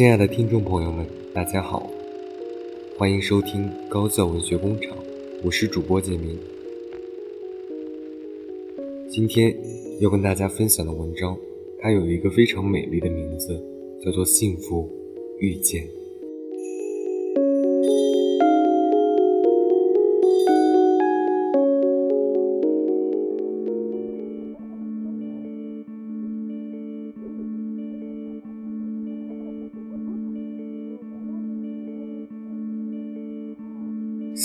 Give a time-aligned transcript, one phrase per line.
[0.00, 1.04] 亲爱的听众朋友们，
[1.34, 1.90] 大家好，
[2.96, 4.96] 欢迎收听高校文学工厂，
[5.44, 6.38] 我是主播简明。
[9.10, 9.54] 今天
[10.00, 11.36] 要跟大家分享的文章，
[11.82, 13.62] 它有一个非常美丽的名字，
[14.02, 14.88] 叫做《幸福
[15.38, 15.84] 遇见》。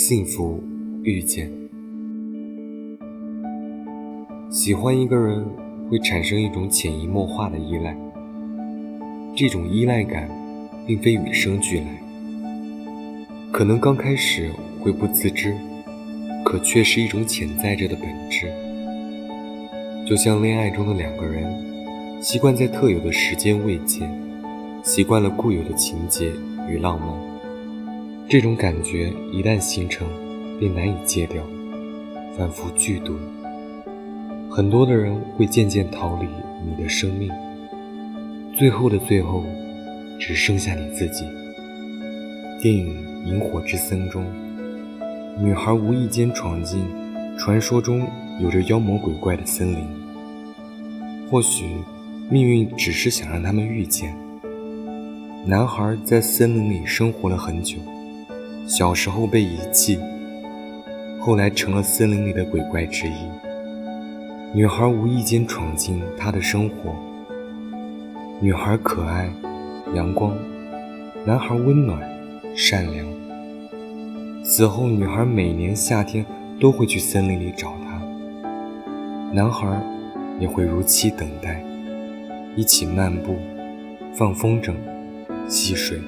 [0.08, 0.62] 幸福
[1.02, 1.50] 遇见，
[4.48, 5.44] 喜欢一个人
[5.90, 7.96] 会产生一种潜移默化的依赖。
[9.34, 10.30] 这种依赖感
[10.86, 11.86] 并非与生俱来，
[13.50, 14.48] 可能刚开始
[14.80, 15.56] 会不自知，
[16.44, 18.46] 可却是一种潜在着的本质。
[20.08, 24.08] 就像恋爱中的两个人，习惯在特有的时间未见，
[24.84, 26.30] 习惯了固有的情节
[26.70, 27.35] 与浪漫。
[28.28, 30.04] 这种感觉一旦形成，
[30.58, 31.40] 便难以戒掉，
[32.36, 33.14] 反复剧毒。
[34.50, 36.26] 很多的人会渐渐逃离
[36.68, 37.30] 你的生命，
[38.58, 39.44] 最后的最后，
[40.18, 41.24] 只剩下你自己。
[42.60, 42.88] 电影
[43.28, 44.26] 《萤火之森》中，
[45.38, 46.84] 女孩无意间闯进
[47.38, 48.08] 传说中
[48.40, 49.86] 有着妖魔鬼怪的森林，
[51.30, 51.64] 或许
[52.28, 54.16] 命运只是想让他们遇见。
[55.44, 57.76] 男孩在森林里生活了很久。
[58.66, 59.96] 小时候被遗弃，
[61.20, 63.12] 后来成了森林里的鬼怪之一。
[64.52, 66.96] 女孩无意间闯进他的生活。
[68.40, 69.30] 女孩可爱、
[69.94, 70.36] 阳光，
[71.24, 72.00] 男孩温暖、
[72.56, 73.06] 善良。
[74.42, 76.26] 此后，女孩每年夏天
[76.60, 78.02] 都会去森林里找他，
[79.32, 79.80] 男孩
[80.40, 81.64] 也会如期等待，
[82.56, 83.36] 一起漫步、
[84.12, 84.74] 放风筝、
[85.46, 86.00] 戏水。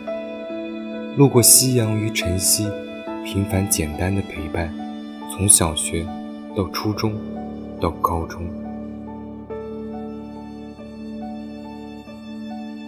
[1.18, 2.68] 路过夕阳与晨曦，
[3.24, 4.72] 平凡简单的陪伴，
[5.32, 6.06] 从小学
[6.54, 7.12] 到初中，
[7.80, 8.40] 到高中。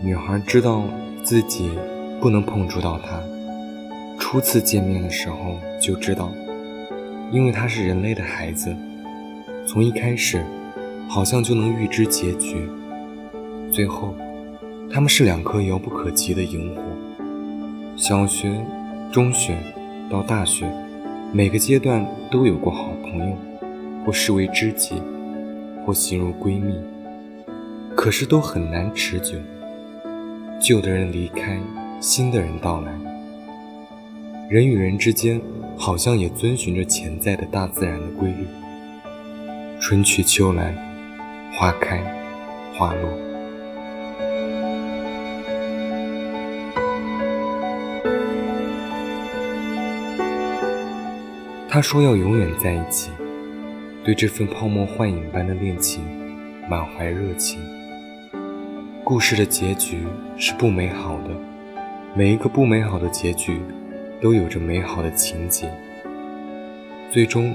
[0.01, 0.85] 女孩知道
[1.25, 1.73] 自己
[2.21, 3.21] 不能碰触到他，
[4.17, 6.31] 初次见面的时候就知道，
[7.33, 8.73] 因为他是人类的孩子，
[9.67, 10.41] 从一开始
[11.09, 12.71] 好像就能预知结局。
[13.73, 14.15] 最后，
[14.89, 16.81] 他们是两颗遥不可及的萤火。
[18.00, 18.65] 小学、
[19.12, 19.59] 中学
[20.09, 20.66] 到大学，
[21.34, 23.37] 每个阶段都有过好朋友，
[24.06, 24.94] 或视为知己，
[25.84, 26.81] 或形如闺蜜。
[27.94, 29.37] 可是都很难持久。
[30.59, 31.60] 旧的人离开，
[32.00, 32.91] 新的人到来。
[34.49, 35.39] 人与人之间，
[35.77, 38.47] 好像也遵循着潜在的大自然的规律：
[39.78, 40.75] 春去秋来，
[41.53, 42.00] 花开
[42.72, 43.30] 花落。
[51.73, 53.13] 他说要永远在一起，
[54.03, 56.03] 对这份泡沫幻影般的恋情
[56.69, 57.61] 满怀热情。
[59.05, 59.99] 故事的结局
[60.37, 61.31] 是不美好的，
[62.13, 63.61] 每一个不美好的结局
[64.21, 65.73] 都有着美好的情节。
[67.09, 67.55] 最终，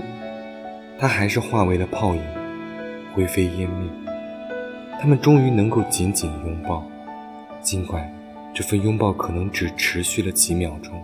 [0.98, 2.22] 他还是化为了泡影，
[3.14, 3.90] 灰飞烟灭。
[4.98, 6.90] 他们终于能够紧紧拥抱，
[7.62, 8.10] 尽管
[8.54, 11.04] 这份拥抱可能只持续了几秒钟。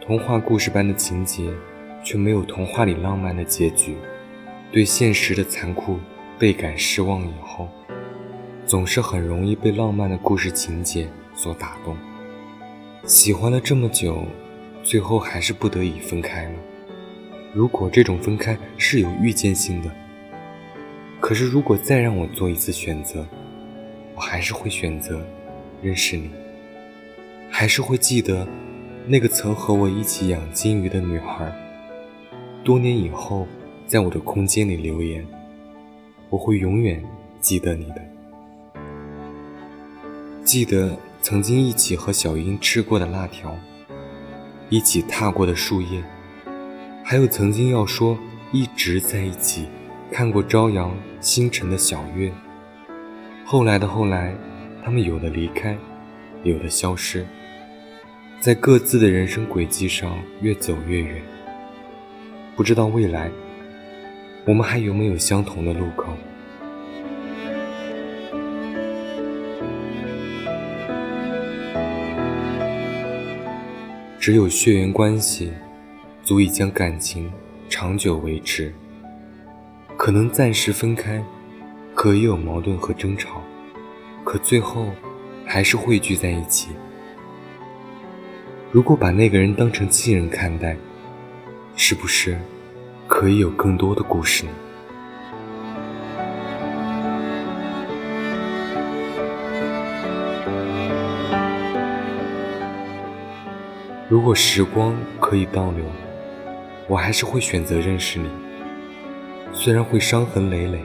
[0.00, 1.52] 童话故事般的情节，
[2.02, 3.96] 却没有童话里浪漫的结局。
[4.72, 5.98] 对现实的残酷
[6.38, 7.68] 倍感失望以后，
[8.64, 11.96] 总是很容易被浪漫的故事情节所打动。
[13.04, 14.24] 喜欢了这么久，
[14.82, 16.52] 最后还是不得已分开了。
[17.52, 19.90] 如果这种分开是有预见性的，
[21.20, 23.26] 可是如果再让我做一次选择，
[24.14, 25.24] 我还是会选择
[25.82, 26.30] 认识你，
[27.50, 28.48] 还是会记得。
[29.06, 31.52] 那个曾和我一起养金鱼的女孩，
[32.62, 33.46] 多年以后
[33.86, 35.26] 在我的空间里留言，
[36.28, 37.02] 我会永远
[37.40, 38.02] 记得你的。
[40.44, 43.56] 记得曾经一起和小英吃过的辣条，
[44.68, 46.02] 一起踏过的树叶，
[47.02, 48.16] 还有曾经要说
[48.52, 49.66] 一直在一起
[50.12, 52.32] 看过朝阳星辰的小月。
[53.44, 54.34] 后来的后来，
[54.84, 55.76] 他们有的离开，
[56.44, 57.26] 有的消失。
[58.40, 61.20] 在各自的人生轨迹上越走越远，
[62.56, 63.30] 不知道未来
[64.46, 66.14] 我们还有没有相同的路口。
[74.18, 75.52] 只有血缘关系
[76.22, 77.30] 足以将感情
[77.68, 78.72] 长久维持，
[79.98, 81.22] 可能暂时分开，
[81.94, 83.42] 可也有矛盾和争吵，
[84.24, 84.86] 可最后
[85.44, 86.70] 还是汇聚在一起。
[88.72, 90.76] 如果把那个人当成亲人看待，
[91.74, 92.38] 是不是
[93.08, 94.52] 可以有更多的故事呢？
[104.08, 105.84] 如果时光可以倒流，
[106.86, 108.28] 我还是会选择认识你。
[109.52, 110.80] 虽然会伤痕累累，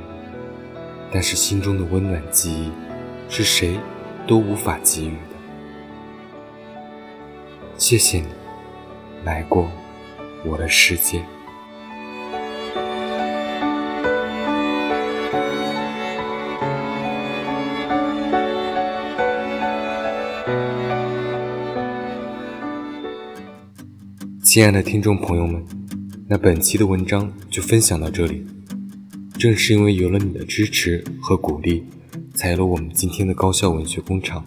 [1.12, 2.72] 但是心中的温暖记忆，
[3.30, 3.80] 是谁
[4.26, 5.35] 都无法给予的。
[7.78, 8.28] 谢谢你，
[9.26, 9.70] 来过
[10.46, 11.22] 我的世界。
[24.42, 25.62] 亲爱的听众朋友们，
[26.30, 28.48] 那本期的文章就分享到这里。
[29.38, 31.84] 正是因为有了你的支持和鼓励，
[32.34, 34.46] 才有了我们今天的高校文学工厂。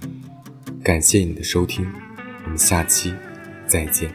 [0.82, 1.86] 感谢你的收听，
[2.58, 3.14] 下期
[3.66, 4.10] 再见。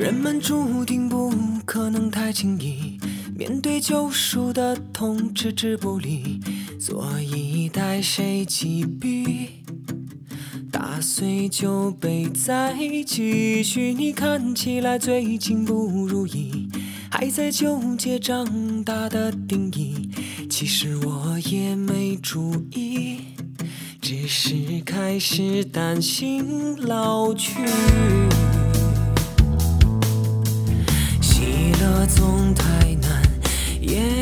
[0.00, 1.32] 人们注定不
[1.64, 2.98] 可能太轻易。
[3.36, 6.40] 面对救赎的痛，置之不理，
[6.78, 9.48] 所以待谁击毙？
[10.70, 13.92] 打碎酒杯再继续。
[13.94, 16.61] 你看起来最近不如意，
[17.14, 20.08] 还在纠结长大的定义。
[20.48, 23.20] 其实我也没注意，
[24.00, 27.60] 只是开始担心老去。
[31.20, 33.22] 喜乐总太难。
[33.78, 34.21] 也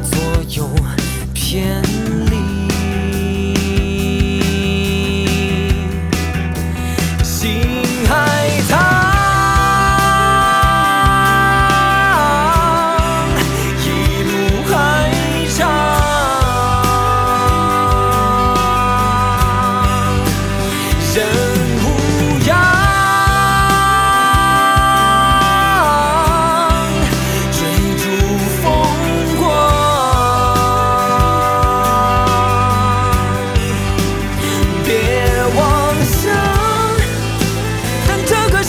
[0.00, 0.68] 左右
[1.34, 1.82] 偏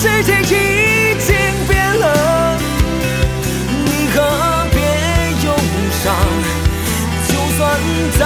[0.01, 1.35] 世界已经
[1.67, 2.57] 变了
[3.83, 4.15] 你可
[4.71, 4.79] 别
[5.45, 5.47] 忧
[6.01, 6.15] 伤
[7.27, 7.59] 就算
[8.17, 8.23] 再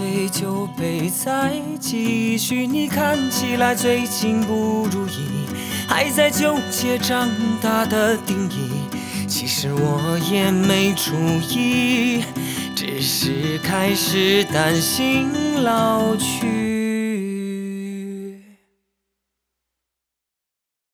[0.00, 2.66] 杯酒杯再继续。
[2.66, 5.44] 你看起来最近不如意，
[5.86, 7.28] 还在纠结长
[7.60, 8.70] 大的定义。
[9.28, 11.12] 其实我也没注
[11.54, 12.24] 意，
[12.74, 16.59] 只是开始担心老去。